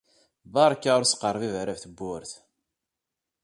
[0.53, 2.31] Beṛka ur sqerbib ara ɣef tewwurt!